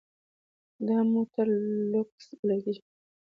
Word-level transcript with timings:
دا 0.87 0.97
موټر 1.11 1.47
لوکس 1.91 2.25
بلل 2.39 2.59
کیږي. 2.65 2.81